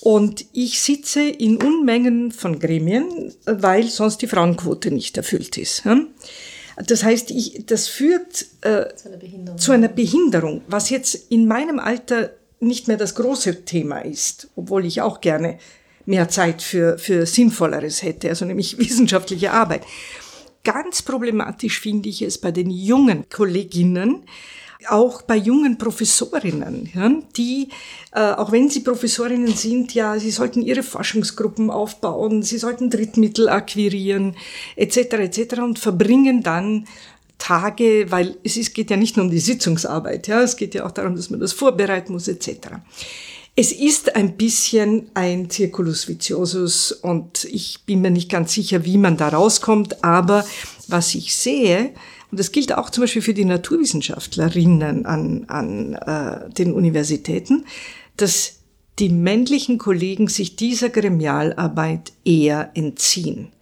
[0.00, 5.84] Und ich sitze in Unmengen von Gremien, weil sonst die Frauenquote nicht erfüllt ist.
[5.84, 5.98] Ja.
[6.86, 11.78] Das heißt, ich, das führt äh, zu, einer zu einer Behinderung, was jetzt in meinem
[11.78, 12.30] Alter
[12.60, 15.58] nicht mehr das große Thema ist, obwohl ich auch gerne
[16.06, 19.82] mehr Zeit für, für Sinnvolleres hätte, also nämlich wissenschaftliche Arbeit.
[20.64, 24.24] Ganz problematisch finde ich es bei den jungen Kolleginnen,
[24.88, 27.68] auch bei jungen Professorinnen, ja, die,
[28.12, 33.48] äh, auch wenn sie Professorinnen sind, ja, sie sollten ihre Forschungsgruppen aufbauen, sie sollten Drittmittel
[33.48, 34.36] akquirieren,
[34.76, 35.60] etc., etc.
[35.62, 36.86] und verbringen dann
[37.38, 40.86] Tage, weil es ist, geht ja nicht nur um die Sitzungsarbeit, ja, es geht ja
[40.86, 42.78] auch darum, dass man das vorbereiten muss, etc.
[43.56, 48.98] Es ist ein bisschen ein Circulus viciosus und ich bin mir nicht ganz sicher, wie
[48.98, 50.44] man da rauskommt, aber
[50.88, 51.92] was ich sehe,
[52.34, 57.64] und das gilt auch zum Beispiel für die Naturwissenschaftlerinnen an, an äh, den Universitäten,
[58.16, 58.56] dass
[58.98, 63.52] die männlichen Kollegen sich dieser Gremialarbeit eher entziehen.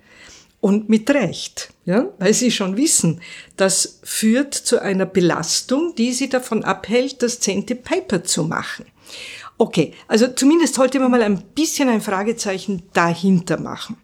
[0.62, 3.20] Und mit Recht, ja, weil sie schon wissen,
[3.58, 8.86] das führt zu einer Belastung, die sie davon abhält, das zehnte Paper zu machen.
[9.58, 13.98] Okay, also zumindest sollte man mal ein bisschen ein Fragezeichen dahinter machen.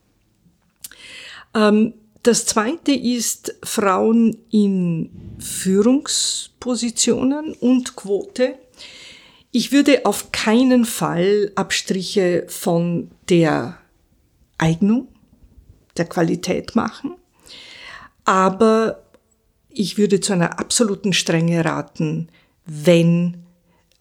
[1.54, 8.56] Ähm, das zweite ist Frauen in Führungspositionen und Quote.
[9.50, 13.78] Ich würde auf keinen Fall Abstriche von der
[14.58, 15.08] Eignung,
[15.96, 17.14] der Qualität machen,
[18.24, 19.02] aber
[19.70, 22.28] ich würde zu einer absoluten Strenge raten,
[22.66, 23.44] wenn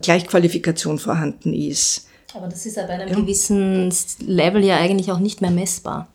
[0.02, 2.08] Gleichqualifikation vorhanden ist.
[2.34, 3.16] Aber das ist ja bei einem ja.
[3.16, 6.08] gewissen Level ja eigentlich auch nicht mehr messbar.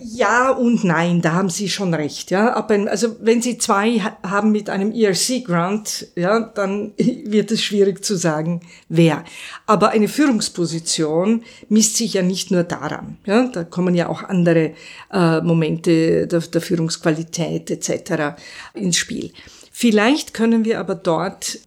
[0.00, 2.30] Ja und nein, da haben Sie schon recht.
[2.30, 8.16] Ja, also wenn Sie zwei haben mit einem ERC-Grant, ja, dann wird es schwierig zu
[8.16, 9.24] sagen, wer.
[9.66, 13.18] Aber eine Führungsposition misst sich ja nicht nur daran.
[13.24, 14.72] Ja, da kommen ja auch andere
[15.12, 18.36] äh, Momente der, der Führungsqualität etc.
[18.74, 19.32] ins Spiel.
[19.70, 21.58] Vielleicht können wir aber dort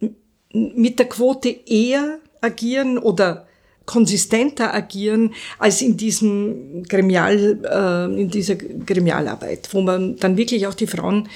[0.52, 3.45] mit der Quote eher agieren oder
[3.86, 10.74] konsistenter agieren als in diesem Gremial, äh, in dieser Gremialarbeit, wo man dann wirklich auch
[10.74, 11.28] die Frauen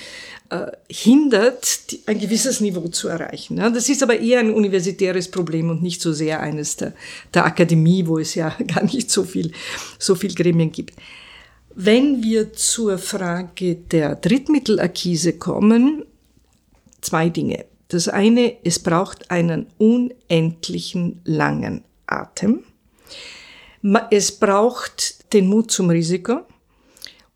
[0.50, 3.58] äh, hindert, die, ein gewisses Niveau zu erreichen.
[3.58, 6.92] Ja, das ist aber eher ein universitäres Problem und nicht so sehr eines der,
[7.32, 9.52] der Akademie, wo es ja gar nicht so viel,
[9.98, 10.94] so viel Gremien gibt.
[11.76, 16.04] Wenn wir zur Frage der Drittmittelakquise kommen,
[17.00, 17.64] zwei Dinge.
[17.88, 22.64] Das eine, es braucht einen unendlichen langen Atem.
[24.10, 26.40] Es braucht den Mut zum Risiko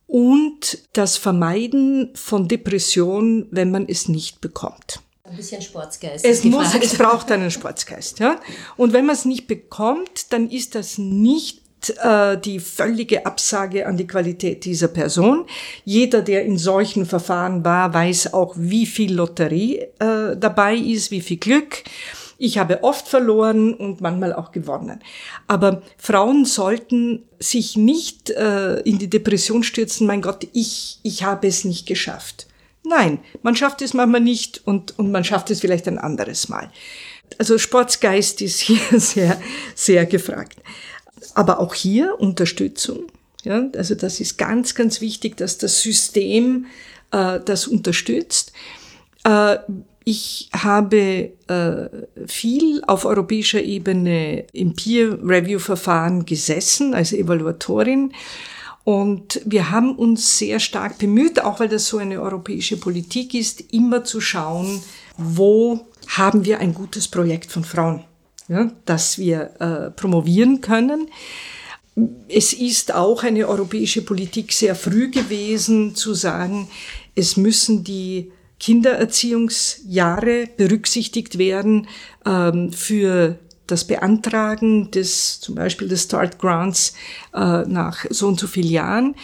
[0.06, 5.00] und das Vermeiden von Depression, wenn man es nicht bekommt.
[5.24, 6.24] Ein bisschen Sportsgeist.
[6.24, 8.18] Es, muss, es braucht einen Sportsgeist.
[8.18, 8.38] Ja?
[8.76, 11.62] Und wenn man es nicht bekommt, dann ist das nicht
[12.02, 15.46] äh, die völlige Absage an die Qualität dieser Person.
[15.84, 21.22] Jeder, der in solchen Verfahren war, weiß auch, wie viel Lotterie äh, dabei ist, wie
[21.22, 21.84] viel Glück.
[22.38, 25.00] Ich habe oft verloren und manchmal auch gewonnen.
[25.46, 31.46] Aber Frauen sollten sich nicht äh, in die Depression stürzen, mein Gott, ich, ich habe
[31.46, 32.46] es nicht geschafft.
[32.84, 36.70] Nein, man schafft es manchmal nicht und, und man schafft es vielleicht ein anderes Mal.
[37.38, 39.40] Also Sportsgeist ist hier sehr,
[39.74, 40.58] sehr gefragt.
[41.34, 43.06] Aber auch hier Unterstützung.
[43.44, 46.66] Ja, also das ist ganz, ganz wichtig, dass das System
[47.10, 48.52] äh, das unterstützt.
[49.24, 49.58] Äh,
[50.04, 58.12] ich habe äh, viel auf europäischer Ebene im Peer-Review-Verfahren gesessen als Evaluatorin.
[58.84, 63.72] Und wir haben uns sehr stark bemüht, auch weil das so eine europäische Politik ist,
[63.72, 64.82] immer zu schauen,
[65.16, 68.04] wo haben wir ein gutes Projekt von Frauen
[68.48, 71.08] ja, dass wir äh, promovieren können.
[72.28, 76.68] Es ist auch eine europäische Politik sehr früh gewesen zu sagen,
[77.14, 81.88] es müssen die Kindererziehungsjahre berücksichtigt werden
[82.26, 86.94] ähm, für das Beantragen des zum Beispiel des Start Grants
[87.34, 89.14] äh, nach so und so vielen Jahren.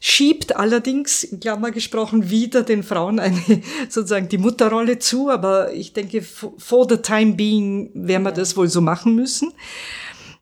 [0.00, 3.40] schiebt allerdings, in Klammer gesprochen, wieder den Frauen eine,
[3.88, 8.68] sozusagen die Mutterrolle zu, aber ich denke, for the time being werden wir das wohl
[8.68, 9.52] so machen müssen.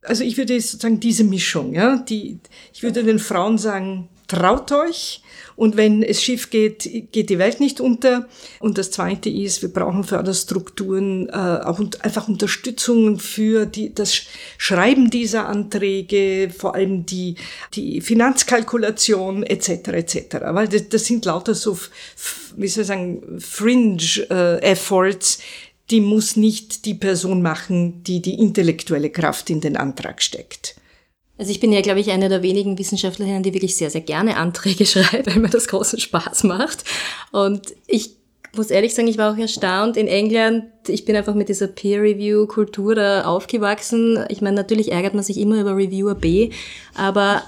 [0.03, 2.39] Also ich würde sozusagen diese Mischung, ja, die,
[2.73, 5.23] ich würde den Frauen sagen, traut euch,
[5.61, 8.27] und wenn es schief geht, geht die Welt nicht unter.
[8.61, 14.23] Und das Zweite ist, wir brauchen Förderstrukturen, äh, auch einfach Unterstützung für die, das
[14.57, 17.35] Schreiben dieser Anträge, vor allem die,
[17.75, 19.69] die Finanzkalkulation etc.
[19.89, 20.37] etc.
[20.47, 21.77] Weil das, das sind lauter so,
[22.57, 25.41] wie soll ich sagen, Fringe-Efforts, äh,
[25.91, 30.80] die muss nicht die Person machen, die die intellektuelle Kraft in den Antrag steckt.
[31.41, 34.37] Also ich bin ja, glaube ich, eine der wenigen Wissenschaftlerinnen, die wirklich sehr, sehr gerne
[34.37, 36.85] Anträge schreibt, weil mir das großen Spaß macht.
[37.33, 38.11] Und ich
[38.55, 40.67] muss ehrlich sagen, ich war auch erstaunt in England.
[40.87, 44.23] Ich bin einfach mit dieser Peer-Review-Kultur da aufgewachsen.
[44.29, 46.51] Ich meine, natürlich ärgert man sich immer über Reviewer B,
[46.95, 47.43] aber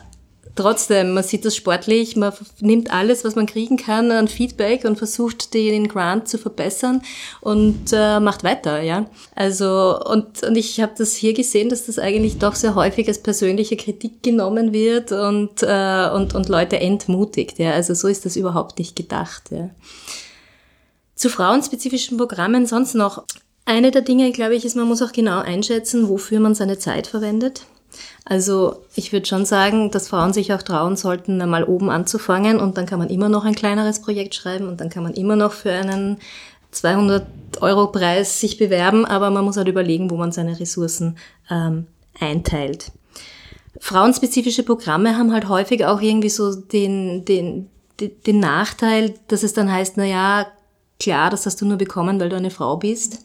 [0.55, 4.99] trotzdem, man sieht das sportlich, man nimmt alles, was man kriegen kann an Feedback und
[4.99, 7.03] versucht, den Grant zu verbessern
[7.41, 9.07] und äh, macht weiter, ja.
[9.35, 13.23] Also, und, und ich habe das hier gesehen, dass das eigentlich doch sehr häufig als
[13.23, 17.73] persönliche Kritik genommen wird und, äh, und, und Leute entmutigt, ja.
[17.73, 19.71] Also so ist das überhaupt nicht gedacht, ja.
[21.15, 23.25] Zu frauenspezifischen Programmen sonst noch.
[23.65, 27.07] Eine der Dinge, glaube ich, ist, man muss auch genau einschätzen, wofür man seine Zeit
[27.07, 27.63] verwendet.
[28.25, 32.77] Also ich würde schon sagen, dass Frauen sich auch trauen sollten, einmal oben anzufangen und
[32.77, 35.53] dann kann man immer noch ein kleineres Projekt schreiben und dann kann man immer noch
[35.53, 36.19] für einen
[36.71, 37.27] 200
[37.61, 41.19] Euro Preis sich bewerben, aber man muss halt überlegen, wo man seine Ressourcen
[41.51, 41.87] ähm,
[42.19, 42.93] einteilt.
[43.79, 49.71] Frauenspezifische Programme haben halt häufig auch irgendwie so den, den, den Nachteil, dass es dann
[49.71, 50.47] heißt, na ja,
[51.01, 53.25] klar, das hast du nur bekommen, weil du eine Frau bist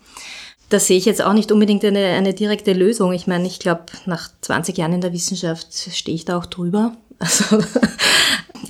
[0.70, 3.14] da sehe ich jetzt auch nicht unbedingt eine, eine direkte Lösung.
[3.14, 6.96] Ich meine, ich glaube, nach 20 Jahren in der Wissenschaft stehe ich da auch drüber.
[7.20, 7.58] Also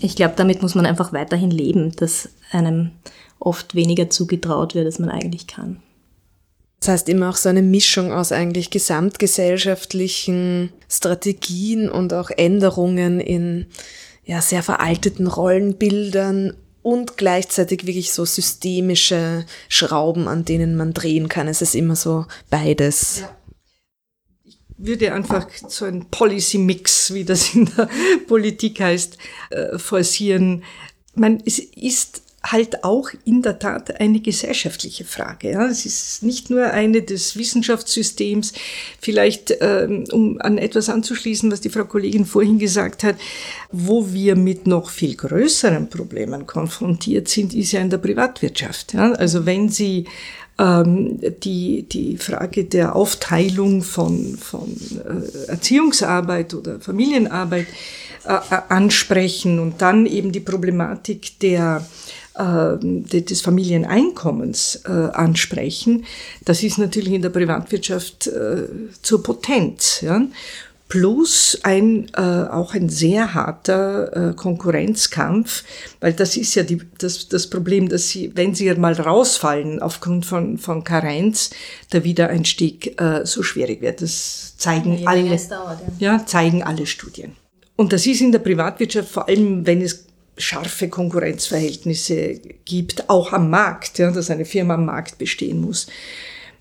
[0.01, 2.91] ich glaube, damit muss man einfach weiterhin leben, dass einem
[3.39, 5.81] oft weniger zugetraut wird, als man eigentlich kann.
[6.79, 13.65] Das heißt immer auch so eine Mischung aus eigentlich gesamtgesellschaftlichen Strategien und auch Änderungen in
[14.23, 16.53] ja, sehr veralteten Rollenbildern
[16.87, 21.49] und gleichzeitig wirklich so systemische Schrauben, an denen man drehen kann.
[21.49, 23.19] Es ist immer so beides.
[23.19, 23.37] Ja.
[24.45, 27.89] Ich würde einfach so ein Policy-Mix, wie das in der
[28.29, 29.17] Politik heißt,
[29.49, 30.63] äh, forcieren.
[31.13, 35.51] Man, es ist halt auch in der Tat eine gesellschaftliche Frage.
[35.51, 35.65] Ja.
[35.67, 38.53] Es ist nicht nur eine des Wissenschaftssystems.
[39.01, 43.15] Vielleicht, ähm, um an etwas anzuschließen, was die Frau Kollegin vorhin gesagt hat,
[43.71, 48.93] wo wir mit noch viel größeren Problemen konfrontiert sind, ist ja in der Privatwirtschaft.
[48.93, 49.11] Ja.
[49.13, 50.05] Also wenn Sie
[50.59, 57.67] ähm, die, die Frage der Aufteilung von, von äh, Erziehungsarbeit oder Familienarbeit
[58.25, 61.85] äh, äh ansprechen und dann eben die Problematik der
[62.37, 66.05] des Familieneinkommens äh, ansprechen,
[66.45, 68.67] das ist natürlich in der Privatwirtschaft äh,
[69.01, 70.01] zur Potenz.
[70.01, 70.21] Ja?
[70.89, 75.65] Plus ein, äh, auch ein sehr harter äh, Konkurrenzkampf,
[75.99, 80.25] weil das ist ja die, das, das Problem, dass sie, wenn sie mal rausfallen aufgrund
[80.25, 81.49] von, von Karenz,
[81.91, 84.01] der Wiedereinstieg äh, so schwierig wird.
[84.01, 86.13] Das zeigen alle, dauert, ja.
[86.13, 87.33] ja, zeigen alle Studien.
[87.75, 90.06] Und das ist in der Privatwirtschaft vor allem, wenn es
[90.37, 95.87] scharfe Konkurrenzverhältnisse gibt, auch am Markt, ja, dass eine Firma am Markt bestehen muss,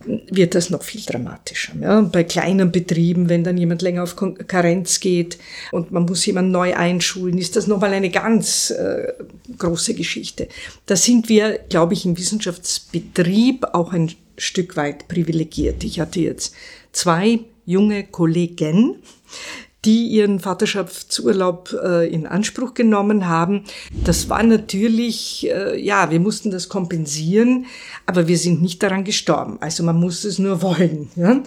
[0.05, 1.73] wird das noch viel dramatischer.
[1.81, 2.01] Ja.
[2.01, 5.39] Bei kleinen Betrieben, wenn dann jemand länger auf Karenz geht
[5.73, 9.13] und man muss jemand neu einschulen, ist das nochmal eine ganz äh,
[9.59, 10.49] große Geschichte.
[10.87, 15.83] Da sind wir, glaube ich, im Wissenschaftsbetrieb auch ein Stück weit privilegiert.
[15.83, 16.55] Ich hatte jetzt
[16.93, 18.97] zwei junge Kollegen,
[19.87, 23.65] die ihren Vaterschaftsurlaub äh, in Anspruch genommen haben.
[24.05, 27.67] Das war natürlich, äh, ja, wir mussten das kompensieren,
[28.05, 29.59] aber wir sind nicht daran gestorben.
[29.61, 31.09] Also man muss es nur wollen.
[31.15, 31.41] Ja?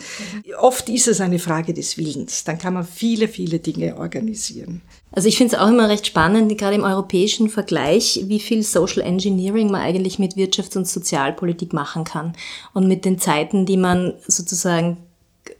[0.59, 2.45] Oft ist es eine Frage des Willens.
[2.45, 4.81] Dann kann man viele, viele Dinge organisieren.
[5.11, 9.01] Also ich finde es auch immer recht spannend, gerade im europäischen Vergleich, wie viel Social
[9.01, 12.33] Engineering man eigentlich mit Wirtschafts- und Sozialpolitik machen kann.
[12.73, 14.97] Und mit den Zeiten, die man sozusagen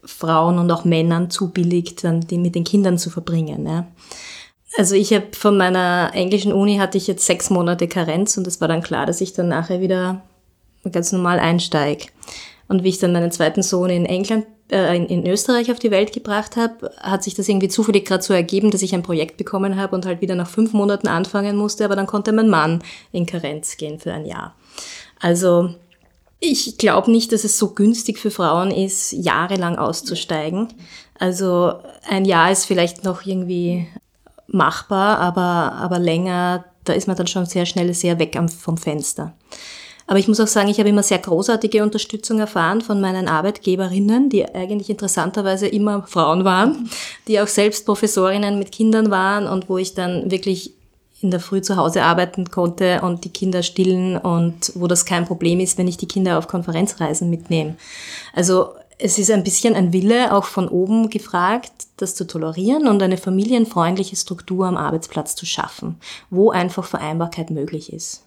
[0.09, 3.65] Frauen und auch Männern zubilligt, dann die mit den Kindern zu verbringen.
[3.65, 3.87] Ja.
[4.77, 8.61] Also ich habe von meiner englischen Uni hatte ich jetzt sechs Monate Karenz und es
[8.61, 10.21] war dann klar, dass ich dann nachher wieder
[10.91, 12.07] ganz normal einsteige.
[12.67, 15.91] Und wie ich dann meinen zweiten Sohn in England, äh, in, in Österreich auf die
[15.91, 19.37] Welt gebracht habe, hat sich das irgendwie zufällig gerade so ergeben, dass ich ein Projekt
[19.37, 22.83] bekommen habe und halt wieder nach fünf Monaten anfangen musste, aber dann konnte mein Mann
[23.11, 24.55] in Karenz gehen für ein Jahr.
[25.19, 25.73] Also
[26.39, 30.69] ich glaube nicht, dass es so günstig für Frauen ist, jahrelang auszusteigen.
[31.17, 31.73] Also
[32.07, 33.87] ein Jahr ist vielleicht noch irgendwie
[34.47, 39.33] machbar, aber, aber länger, da ist man dann schon sehr schnell sehr weg vom Fenster.
[40.07, 44.29] Aber ich muss auch sagen, ich habe immer sehr großartige Unterstützung erfahren von meinen Arbeitgeberinnen,
[44.29, 46.89] die eigentlich interessanterweise immer Frauen waren,
[47.27, 50.73] die auch selbst Professorinnen mit Kindern waren und wo ich dann wirklich
[51.21, 55.25] in der Früh zu Hause arbeiten konnte und die Kinder stillen und wo das kein
[55.25, 57.75] Problem ist, wenn ich die Kinder auf Konferenzreisen mitnehme.
[58.33, 63.01] Also es ist ein bisschen ein Wille auch von oben gefragt, das zu tolerieren und
[63.01, 68.23] eine familienfreundliche Struktur am Arbeitsplatz zu schaffen, wo einfach Vereinbarkeit möglich ist.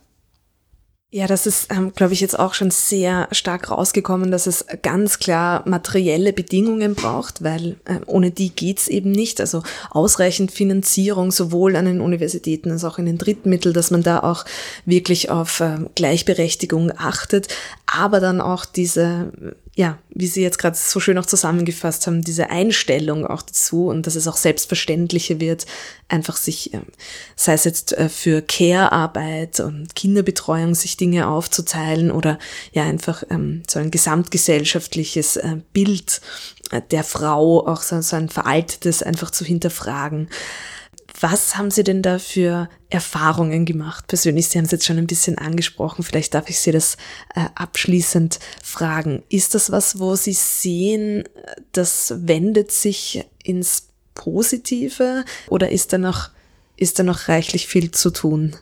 [1.15, 5.19] Ja, das ist, ähm, glaube ich, jetzt auch schon sehr stark rausgekommen, dass es ganz
[5.19, 9.39] klar materielle Bedingungen braucht, weil äh, ohne die geht's eben nicht.
[9.39, 14.21] Also ausreichend Finanzierung sowohl an den Universitäten als auch in den Drittmitteln, dass man da
[14.21, 14.47] auch
[14.87, 17.49] wirklich auf äh, Gleichberechtigung achtet,
[17.85, 19.33] aber dann auch diese
[19.75, 24.07] ja, wie Sie jetzt gerade so schön auch zusammengefasst haben, diese Einstellung auch dazu und
[24.07, 25.65] dass es auch selbstverständlicher wird,
[26.09, 26.85] einfach sich, ähm,
[27.37, 32.39] sei es jetzt äh, für Care-Arbeit und Kinderbetreuung, sich Dinge aufzuteilen oder
[32.73, 36.21] ja einfach ähm, so ein gesamtgesellschaftliches äh, Bild
[36.71, 40.29] äh, der Frau, auch so, so ein veraltetes einfach zu hinterfragen.
[41.21, 44.07] Was haben Sie denn da für Erfahrungen gemacht?
[44.09, 46.97] Persönlich, Sie haben es jetzt schon ein bisschen angesprochen, vielleicht darf ich Sie das
[47.35, 49.23] äh, abschließend fragen.
[49.29, 51.25] Ist das was, wo Sie sehen,
[51.73, 56.31] das wendet sich ins Positive oder ist da noch,
[56.77, 58.57] ist da noch reichlich viel zu tun?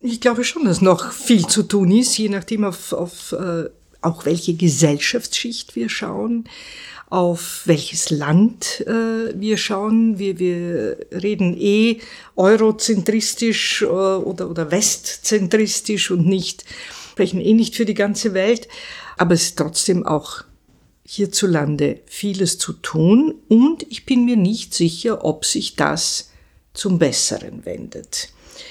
[0.00, 3.68] Ich glaube schon, dass noch viel zu tun ist, je nachdem auf, auf äh,
[4.00, 6.48] auch welche Gesellschaftsschicht wir schauen
[7.10, 10.18] auf welches Land äh, wir schauen.
[10.18, 11.98] Wir, wir reden eh
[12.36, 16.64] eurozentristisch äh, oder, oder westzentristisch und nicht,
[17.10, 18.68] sprechen eh nicht für die ganze Welt.
[19.18, 20.44] Aber es ist trotzdem auch
[21.04, 26.30] hierzulande vieles zu tun und ich bin mir nicht sicher, ob sich das
[26.72, 28.28] zum Besseren wendet.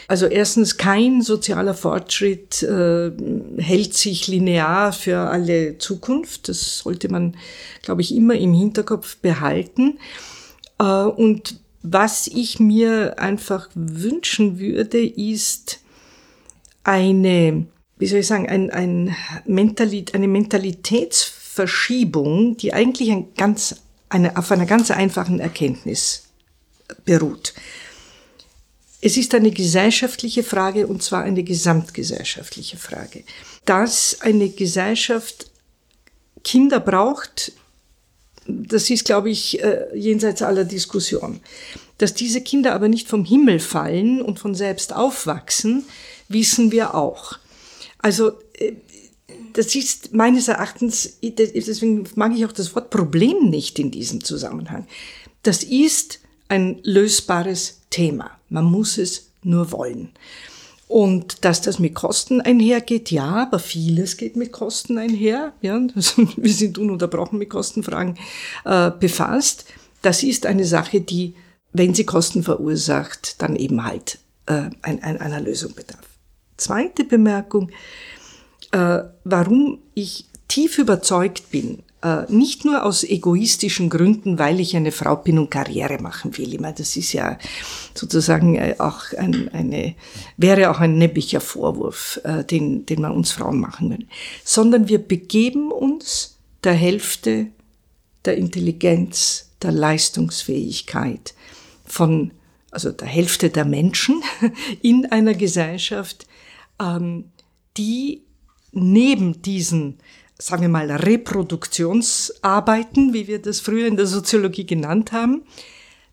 [0.08, 3.12] Also erstens, kein sozialer Fortschritt äh,
[3.58, 6.50] hält sich linear für alle Zukunft.
[6.50, 7.36] Das sollte man,
[7.82, 10.00] glaube ich, immer im Hinterkopf behalten.
[10.80, 15.80] Äh, und was ich mir einfach wünschen würde, ist
[16.84, 23.78] eine, wie soll ich sagen, ein, ein Mentalit, eine Mentalitätsverschiebung, die eigentlich ein ganz,
[24.10, 26.26] eine, auf einer ganz einfachen Erkenntnis
[27.06, 27.54] beruht.
[29.02, 33.24] Es ist eine gesellschaftliche Frage und zwar eine gesamtgesellschaftliche Frage.
[33.66, 35.50] Dass eine Gesellschaft
[36.44, 37.54] Kinder braucht,
[38.46, 41.40] das ist, glaube ich, äh, jenseits aller Diskussion.
[41.98, 45.86] Dass diese Kinder aber nicht vom Himmel fallen und von selbst aufwachsen,
[46.28, 47.38] wissen wir auch.
[48.00, 48.74] Also äh,
[49.54, 54.88] das ist meines Erachtens, deswegen mag ich auch das Wort Problem nicht in diesem Zusammenhang.
[55.44, 58.32] Das ist ein lösbares Thema.
[58.50, 60.10] Man muss es nur wollen.
[60.88, 65.54] Und dass das mit Kosten einhergeht, ja, aber vieles geht mit Kosten einher.
[65.62, 68.18] Ja, also wir sind ununterbrochen mit Kostenfragen
[68.66, 69.66] äh, befasst.
[70.02, 71.36] Das ist eine Sache, die,
[71.74, 76.08] wenn sie Kosten verursacht, dann eben halt äh, ein, ein, einer Lösung bedarf.
[76.58, 77.70] Zweite Bemerkung,
[78.72, 81.84] äh, warum ich tief überzeugt bin,
[82.30, 86.54] nicht nur aus egoistischen Gründen, weil ich eine Frau bin und Karriere machen will.
[86.54, 87.38] Ich meine, das ist ja
[87.94, 89.96] sozusagen äh, auch ein, eine,
[90.38, 94.06] wäre auch ein nebbiger Vorwurf, äh, den, den man uns Frauen machen würde.
[94.46, 97.48] Sondern wir begeben uns der Hälfte
[98.24, 101.34] der Intelligenz, der Leistungsfähigkeit
[101.86, 102.32] von,
[102.72, 104.22] also der Hälfte der Menschen
[104.82, 106.28] in einer Gesellschaft,
[106.80, 107.26] ähm,
[107.76, 108.24] die
[108.72, 109.98] neben diesen
[110.42, 115.42] sagen wir mal, Reproduktionsarbeiten, wie wir das früher in der Soziologie genannt haben,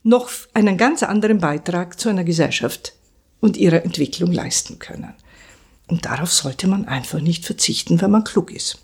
[0.03, 2.95] noch einen ganz anderen Beitrag zu einer Gesellschaft
[3.41, 5.15] und ihrer Entwicklung leisten können.
[5.89, 8.79] Und darauf sollte man einfach nicht verzichten, wenn man klug ist.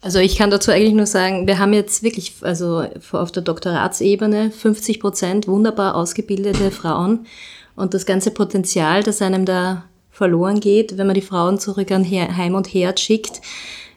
[0.00, 4.50] Also ich kann dazu eigentlich nur sagen, wir haben jetzt wirklich, also auf der Doktoratsebene
[4.50, 7.26] 50 Prozent wunderbar ausgebildete Frauen
[7.74, 12.04] und das ganze Potenzial, das einem da verloren geht, wenn man die Frauen zurück an
[12.04, 13.40] Heim und Herd schickt,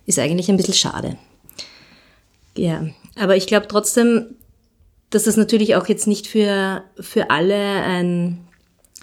[0.08, 1.18] ist eigentlich ein bisschen schade.
[2.58, 4.36] Ja, aber ich glaube trotzdem,
[5.12, 8.40] dass das natürlich auch jetzt nicht für, für alle ein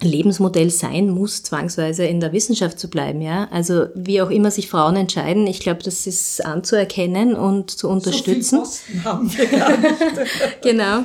[0.01, 3.47] Lebensmodell sein muss, zwangsweise in der Wissenschaft zu bleiben, ja.
[3.49, 8.65] Also wie auch immer sich Frauen entscheiden, ich glaube, das ist anzuerkennen und zu unterstützen.
[8.65, 9.95] So viel haben wir gar nicht.
[10.61, 11.03] genau.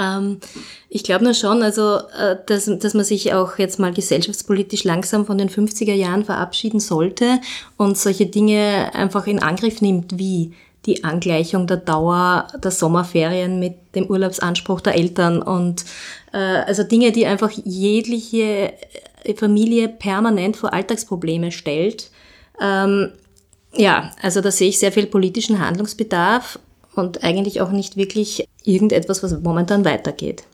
[0.00, 0.38] Ähm,
[0.88, 5.26] ich glaube nur schon, also, äh, dass, dass man sich auch jetzt mal gesellschaftspolitisch langsam
[5.26, 7.40] von den 50er Jahren verabschieden sollte
[7.76, 10.54] und solche Dinge einfach in Angriff nimmt wie
[10.86, 15.84] die Angleichung der Dauer der Sommerferien mit dem Urlaubsanspruch der Eltern und
[16.32, 18.72] äh, also Dinge, die einfach jegliche
[19.36, 22.10] Familie permanent vor Alltagsprobleme stellt.
[22.58, 23.12] Ähm,
[23.74, 26.58] ja, also da sehe ich sehr viel politischen Handlungsbedarf
[26.94, 30.44] und eigentlich auch nicht wirklich irgendetwas, was momentan weitergeht.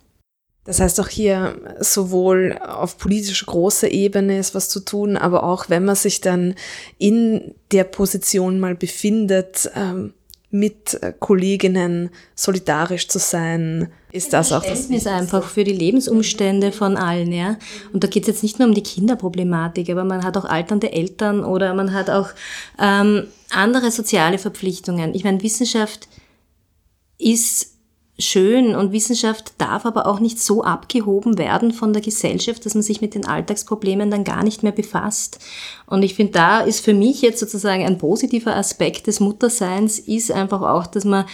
[0.64, 5.70] Das heißt, auch hier sowohl auf politischer großer Ebene ist was zu tun, aber auch
[5.70, 6.56] wenn man sich dann
[6.98, 10.12] in der Position mal befindet, ähm,
[10.50, 16.96] mit Kolleginnen solidarisch zu sein, ist das auch das ist einfach für die Lebensumstände von
[16.96, 17.58] allen, ja.
[17.92, 20.92] Und da geht es jetzt nicht nur um die Kinderproblematik, aber man hat auch alternde
[20.92, 22.30] Eltern oder man hat auch
[22.80, 25.14] ähm, andere soziale Verpflichtungen.
[25.14, 26.08] Ich meine, Wissenschaft
[27.18, 27.76] ist
[28.18, 32.82] schön und Wissenschaft darf aber auch nicht so abgehoben werden von der Gesellschaft, dass man
[32.82, 35.38] sich mit den Alltagsproblemen dann gar nicht mehr befasst.
[35.86, 40.32] Und ich finde, da ist für mich jetzt sozusagen ein positiver Aspekt des Mutterseins, ist
[40.32, 41.26] einfach auch, dass man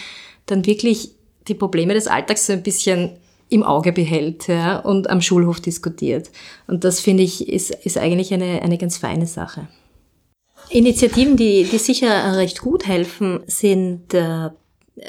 [0.45, 1.11] dann wirklich
[1.47, 3.17] die Probleme des Alltags so ein bisschen
[3.49, 6.31] im Auge behält ja, und am Schulhof diskutiert.
[6.67, 9.67] Und das finde ich ist, ist eigentlich eine, eine ganz feine Sache.
[10.69, 14.49] Initiativen, die, die sicher recht gut helfen, sind äh,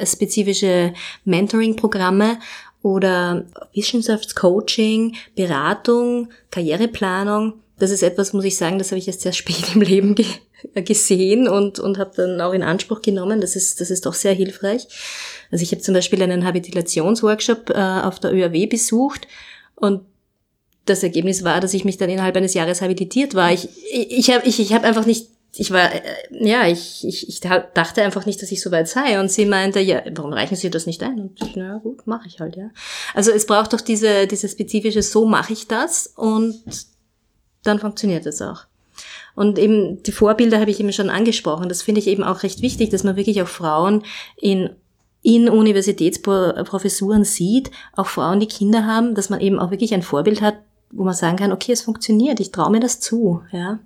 [0.04, 0.92] spezifische
[1.24, 2.38] Mentoring-Programme
[2.82, 7.54] oder Wissenschaftscoaching, Beratung, Karriereplanung.
[7.78, 10.26] Das ist etwas, muss ich sagen, das habe ich erst sehr spät im Leben ge
[10.74, 13.42] gesehen und, und habe dann auch in Anspruch genommen.
[13.42, 14.88] Das ist, das ist doch sehr hilfreich.
[15.50, 19.28] Also ich habe zum Beispiel einen Habilitationsworkshop äh, auf der ÖAW besucht
[19.74, 20.00] und
[20.86, 23.52] das Ergebnis war, dass ich mich dann innerhalb eines Jahres habilitiert war.
[23.52, 26.00] Ich, ich, ich habe ich, ich hab einfach nicht ich war, äh,
[26.30, 29.20] ja, ich, ich, ich dachte einfach nicht, dass ich so weit sei.
[29.20, 31.18] Und sie meinte, ja, warum reichen Sie das nicht ein?
[31.20, 32.70] Und ich, na gut, mache ich halt, ja.
[33.14, 36.62] Also es braucht doch diese, diese spezifische, so mache ich das und
[37.62, 38.66] dann funktioniert es auch.
[39.34, 41.68] Und eben die Vorbilder habe ich eben schon angesprochen.
[41.68, 44.04] Das finde ich eben auch recht wichtig, dass man wirklich auch Frauen
[44.36, 44.70] in
[45.26, 50.42] in Universitätsprofessuren sieht, auch Frauen, die Kinder haben, dass man eben auch wirklich ein Vorbild
[50.42, 50.56] hat,
[50.90, 53.78] wo man sagen kann, okay, es funktioniert, ich traue mir das zu, ja.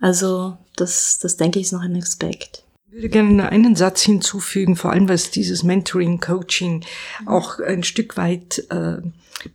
[0.00, 2.64] Also das, das denke ich ist noch ein Aspekt.
[2.88, 6.84] Ich würde gerne einen Satz hinzufügen, vor allem was dieses Mentoring, Coaching
[7.26, 8.96] auch ein Stück weit äh,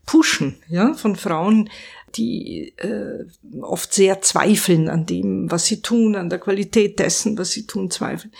[0.05, 1.69] pushen, ja, von Frauen,
[2.15, 3.25] die äh,
[3.61, 7.91] oft sehr zweifeln an dem, was sie tun, an der Qualität dessen, was sie tun,
[7.91, 8.33] zweifeln.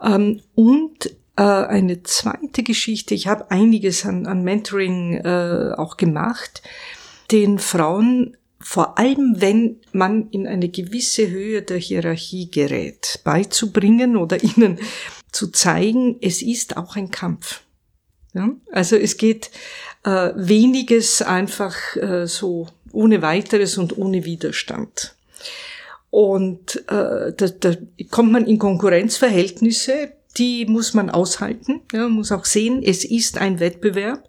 [0.00, 6.62] Ähm, und äh, eine zweite Geschichte, ich habe einiges an, an Mentoring äh, auch gemacht,
[7.32, 14.42] den Frauen vor allem wenn man in eine gewisse Höhe der Hierarchie gerät, beizubringen oder
[14.56, 14.78] ihnen
[15.32, 17.62] zu zeigen, es ist auch ein Kampf.
[18.34, 18.50] Ja?
[18.70, 19.50] Also es geht
[20.04, 25.14] äh, weniges einfach äh, so ohne weiteres und ohne Widerstand.
[26.10, 27.74] Und äh, da, da
[28.10, 31.82] kommt man in Konkurrenzverhältnisse, die muss man aushalten.
[31.92, 34.28] Ja, man muss auch sehen, es ist ein Wettbewerb,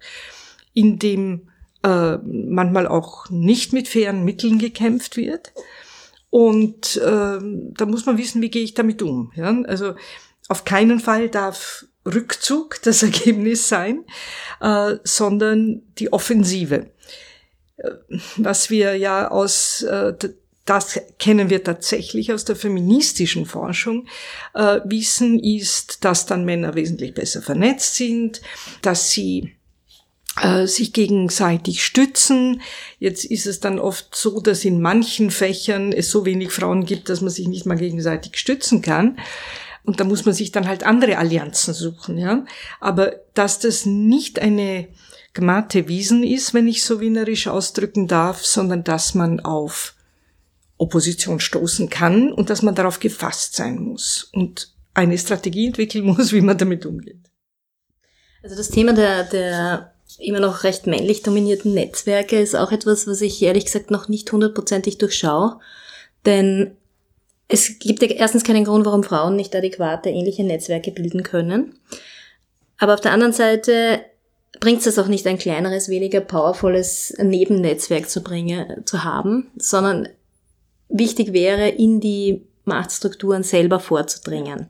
[0.74, 1.51] in dem
[1.84, 5.54] äh, manchmal auch nicht mit fairen Mitteln gekämpft wird.
[6.30, 9.32] Und äh, da muss man wissen, wie gehe ich damit um.
[9.36, 9.62] Ja?
[9.64, 9.96] Also
[10.48, 14.06] auf keinen Fall darf Rückzug das Ergebnis sein,
[14.60, 16.92] äh, sondern die Offensive.
[17.78, 17.92] Äh,
[18.38, 20.14] was wir ja aus, äh,
[20.66, 24.08] das kennen wir tatsächlich aus der feministischen Forschung,
[24.54, 28.42] äh, wissen, ist, dass dann Männer wesentlich besser vernetzt sind,
[28.82, 29.56] dass sie
[30.40, 32.62] äh, sich gegenseitig stützen.
[33.00, 37.10] Jetzt ist es dann oft so, dass in manchen Fächern es so wenig Frauen gibt,
[37.10, 39.18] dass man sich nicht mal gegenseitig stützen kann.
[39.84, 42.46] Und da muss man sich dann halt andere Allianzen suchen, ja.
[42.80, 44.88] Aber dass das nicht eine
[45.34, 49.96] gemachte Wiesen ist, wenn ich so wienerisch ausdrücken darf, sondern dass man auf
[50.78, 56.32] Opposition stoßen kann und dass man darauf gefasst sein muss und eine Strategie entwickeln muss,
[56.32, 57.30] wie man damit umgeht.
[58.44, 63.22] Also das Thema der, der immer noch recht männlich dominierten Netzwerke ist auch etwas, was
[63.22, 65.60] ich ehrlich gesagt noch nicht hundertprozentig durchschaue.
[66.26, 66.76] Denn
[67.48, 71.80] es gibt ja erstens keinen Grund, warum Frauen nicht adäquate ähnliche Netzwerke bilden können.
[72.78, 74.02] Aber auf der anderen Seite
[74.60, 80.10] bringt es auch nicht, ein kleineres, weniger powervolles Nebennetzwerk zu bringen, zu haben, sondern
[80.90, 84.70] wichtig wäre, in die Machtstrukturen selber vorzudringen.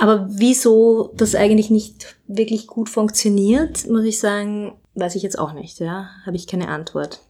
[0.00, 5.52] Aber wieso das eigentlich nicht wirklich gut funktioniert, muss ich sagen, weiß ich jetzt auch
[5.52, 5.78] nicht.
[5.78, 7.20] Ja, habe ich keine Antwort.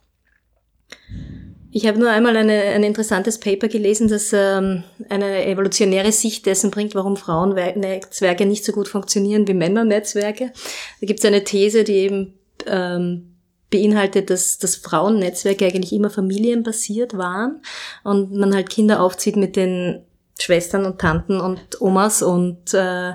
[1.69, 6.71] Ich habe nur einmal eine, ein interessantes Paper gelesen, das ähm, eine evolutionäre Sicht dessen
[6.71, 10.53] bringt, warum Frauennetzwerke nicht so gut funktionieren wie Männernetzwerke.
[11.01, 13.35] Da gibt es eine These, die eben ähm,
[13.69, 17.61] beinhaltet, dass, dass Frauennetzwerke eigentlich immer familienbasiert waren
[18.05, 20.05] und man halt Kinder aufzieht mit den
[20.41, 23.13] Schwestern und Tanten und Omas und äh,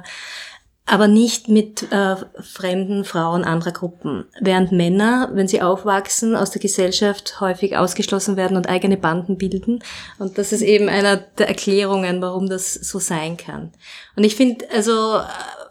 [0.88, 4.24] aber nicht mit äh, fremden Frauen anderer Gruppen.
[4.40, 9.82] Während Männer, wenn sie aufwachsen, aus der Gesellschaft häufig ausgeschlossen werden und eigene Banden bilden.
[10.20, 13.72] Und das ist eben einer der Erklärungen, warum das so sein kann.
[14.14, 15.20] Und ich finde, also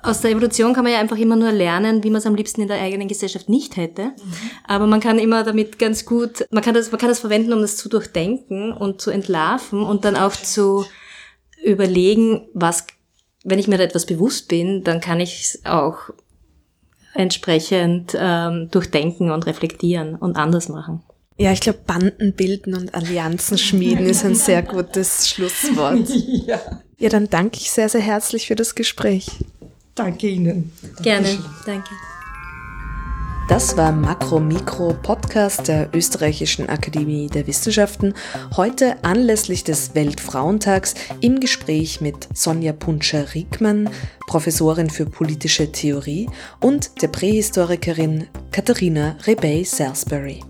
[0.03, 2.61] aus der Evolution kann man ja einfach immer nur lernen, wie man es am liebsten
[2.61, 4.03] in der eigenen Gesellschaft nicht hätte.
[4.03, 4.33] Mhm.
[4.67, 7.61] Aber man kann immer damit ganz gut, man kann das, man kann das verwenden, um
[7.61, 10.85] das zu durchdenken und zu entlarven und dann auch zu
[11.65, 12.85] überlegen, was
[13.45, 16.09] wenn ich mir da etwas bewusst bin, dann kann ich es auch
[17.13, 21.03] entsprechend ähm, durchdenken und reflektieren und anders machen.
[21.37, 26.09] Ja, ich glaube, Banden bilden und Allianzen schmieden ist ein sehr gutes Schlusswort.
[26.47, 26.59] Ja.
[26.97, 29.27] ja, dann danke ich sehr, sehr herzlich für das Gespräch.
[29.95, 30.71] Danke Ihnen.
[31.01, 31.89] Gerne, danke.
[33.47, 38.15] Das war Makro Mikro Podcast der Österreichischen Akademie der Wissenschaften.
[38.57, 43.87] Heute anlässlich des Weltfrauentags im Gespräch mit Sonja Puntscher-Riekmann,
[44.25, 46.27] Professorin für politische Theorie,
[46.59, 50.41] und der Prähistorikerin Katharina Rebey-Salisbury.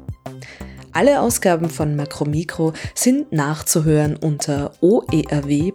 [0.96, 5.74] Alle Ausgaben von Makromikro sind nachzuhören unter oerw.ac.at,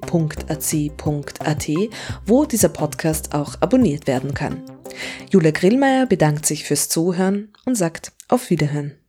[2.25, 4.63] wo dieser Podcast auch abonniert werden kann.
[5.31, 9.00] Julia Grillmeier bedankt sich fürs Zuhören und sagt auf Wiederhören.